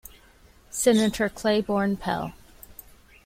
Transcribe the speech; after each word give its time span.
Senator 0.71 1.29
Claiborne 1.29 1.95
Pell. 1.95 2.33